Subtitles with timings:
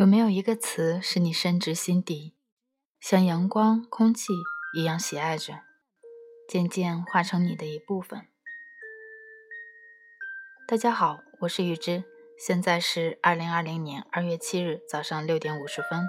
[0.00, 2.34] 有没有一个词是你深植心底，
[3.00, 4.32] 像阳光、空气
[4.74, 5.60] 一样喜爱着，
[6.48, 8.26] 渐渐化成你的一部分？
[10.66, 12.04] 大家好，我是雨之，
[12.38, 16.08] 现在是二零二零年二月七日早上六点五十分。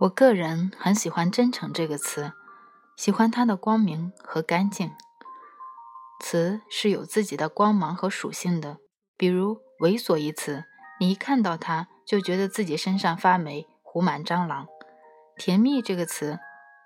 [0.00, 2.32] 我个人很喜欢“真诚”这个词，
[2.96, 4.92] 喜欢它的光明和干净。
[6.24, 8.78] 词是有自己的光芒和属性的，
[9.18, 10.64] 比如“猥琐”一词，
[11.00, 14.64] 你一看到它就觉得自己身上发霉、糊满蟑螂
[15.36, 16.38] ；“甜蜜”这个词，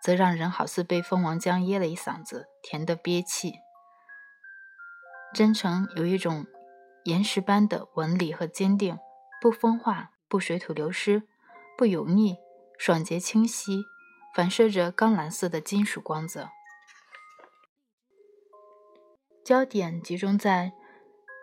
[0.02, 3.52] 则让人好似被蜂王浆噎了一嗓子，甜得憋气。
[5.32, 6.46] 真诚有一种
[7.04, 8.98] 岩石般的纹理和坚定，
[9.40, 11.22] 不风化，不水土流失，
[11.78, 12.38] 不油腻。
[12.86, 13.86] 爽洁清晰，
[14.34, 16.50] 反射着钢蓝色的金属光泽。
[19.42, 20.74] 焦点集中在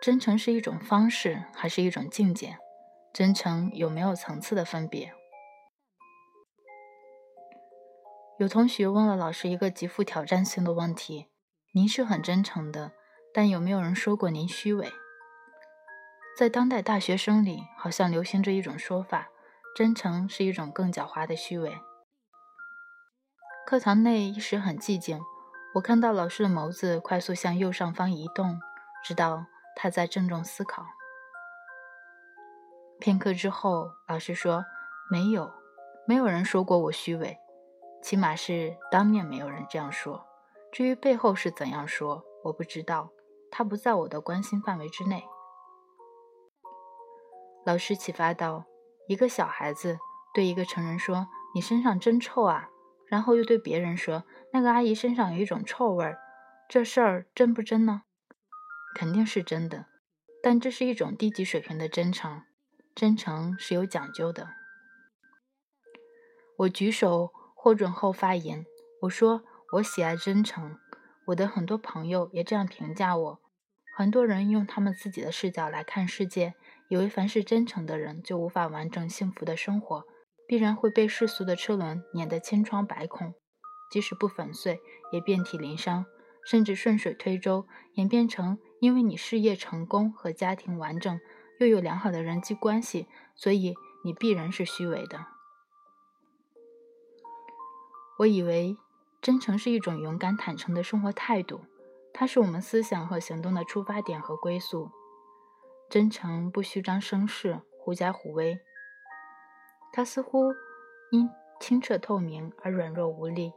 [0.00, 2.58] 真诚是一种方式还是一种境界？
[3.12, 5.12] 真诚有没有层次的分别？
[8.38, 11.26] 有同学问了老师一个极富挑战性的问题
[11.74, 12.92] ：“您是很真诚的，
[13.34, 14.88] 但有没有人说过您虚伪？”
[16.38, 19.30] 在当代大学生里，好像流行着一种说法。
[19.74, 21.78] 真诚是一种更狡猾的虚伪。
[23.64, 25.18] 课堂内一时很寂静，
[25.74, 28.60] 我看到老师的眸子快速向右上方移动，
[29.02, 30.84] 知道他在郑重思考。
[32.98, 34.62] 片刻之后，老师说
[35.10, 35.50] ：“没有，
[36.06, 37.38] 没有人说过我虚伪，
[38.02, 40.26] 起码是当面没有人这样说。
[40.70, 43.10] 至于背后是怎样说，我不知道，
[43.50, 45.24] 他不在我的关心范围之内。”
[47.64, 48.66] 老师启发道。
[49.08, 49.98] 一个小孩子
[50.32, 52.68] 对一个成人说：“你身上真臭啊！”
[53.06, 56.18] 然后又对别人说：“那个阿姨身上有一种臭味儿。”
[56.68, 58.02] 这事儿真不真呢？
[58.94, 59.86] 肯定是真的，
[60.42, 62.42] 但这是一种低级水平的真诚。
[62.94, 64.50] 真诚是有讲究的。
[66.58, 68.64] 我举手获准后发言，
[69.02, 69.42] 我说
[69.74, 70.78] ：“我喜爱真诚，
[71.26, 73.40] 我的很多朋友也这样评价我。
[73.96, 76.54] 很多人用他们自己的视角来看世界。”
[76.92, 80.04] 以为凡是真诚的人就无法完整幸福的生活，
[80.46, 83.32] 必然会被世俗的车轮碾得千疮百孔，
[83.90, 84.78] 即使不粉碎，
[85.10, 86.04] 也遍体鳞伤，
[86.44, 91.18] 甚至顺水推舟，演变成因为你事业成功和家庭完整，
[91.60, 93.74] 又有良好的人际关系，所以
[94.04, 95.24] 你必然是虚伪的。
[98.18, 98.76] 我以为
[99.22, 101.62] 真诚是一种勇敢坦诚的生活态度，
[102.12, 104.90] 它是我们思想和行动的出发点和归宿。
[105.92, 108.58] 真诚不虚张声势、狐假虎威，
[109.92, 110.54] 它似乎
[111.10, 111.28] 因
[111.60, 113.52] 清澈透明而软弱无力，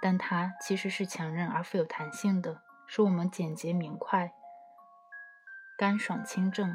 [0.00, 4.32] 但它其实是强韧而富有弹性的，使我们简洁明快、
[5.76, 6.72] 干爽清正。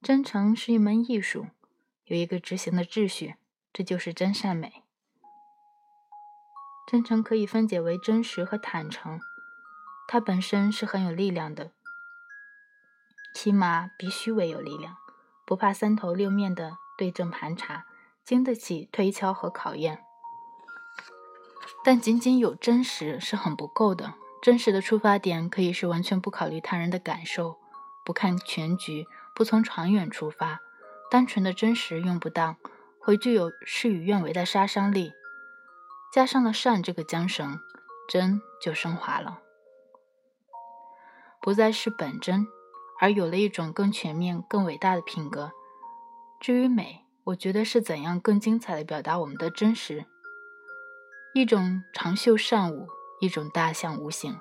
[0.00, 1.48] 真诚是一门艺术，
[2.06, 3.34] 有一个执行的秩序，
[3.74, 4.81] 这就是真善美。
[6.92, 9.18] 真诚可以分解为真实和坦诚，
[10.06, 11.70] 它本身是很有力量的，
[13.32, 14.98] 起码比虚伪有力量，
[15.46, 17.86] 不怕三头六面的对症盘查，
[18.22, 20.04] 经得起推敲和考验。
[21.82, 27.56] 但仅仅有真实是很不够的，真实的出发点可以是完全不考虑他人的感受，
[28.04, 30.60] 不看全局，不从长远出发。
[31.10, 32.58] 单纯的真实用不当，
[32.98, 35.14] 会具有事与愿违的杀伤力。
[36.12, 37.58] 加上了善这个缰绳，
[38.06, 39.40] 真就升华了，
[41.40, 42.46] 不再是本真，
[43.00, 45.52] 而有了一种更全面、更伟大的品格。
[46.38, 50.04] 至于美，我觉得是怎样更精彩的表达我们的真实，
[51.32, 52.86] 一种长袖善舞，
[53.22, 54.38] 一种大象无形。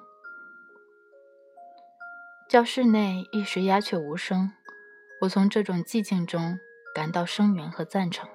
[2.50, 4.52] 教室内一时鸦雀无声，
[5.22, 6.60] 我从这种寂静中
[6.94, 8.28] 感到声援和赞成。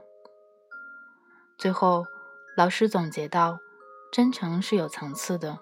[1.58, 2.06] 最后。
[2.56, 3.58] 老师总结道
[4.10, 5.58] ：“真诚是有层次的，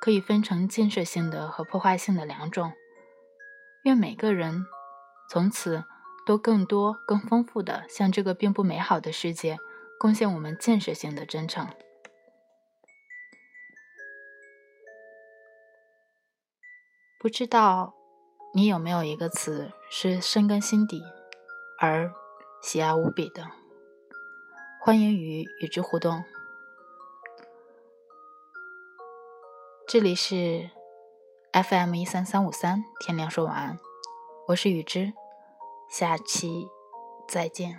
[0.00, 2.72] 可以分成建设性的和破坏性的两种。
[3.84, 4.66] 愿每个人
[5.30, 5.84] 从此
[6.26, 9.56] 都更多、更丰富的向这个并不美好的世界
[10.00, 11.68] 贡献我们建设性的真诚。”
[17.20, 17.94] 不知道
[18.52, 21.04] 你有没有一个词是深根心底
[21.78, 22.12] 而
[22.60, 23.46] 喜爱无比的？
[24.80, 26.24] 欢迎与与之互动。
[29.92, 30.70] 这里是
[31.52, 33.78] FM 一三三五三，天亮说晚安，
[34.48, 35.12] 我是雨之，
[35.90, 36.66] 下期
[37.28, 37.78] 再见，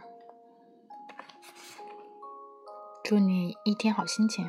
[3.04, 4.48] 祝你一天好心情。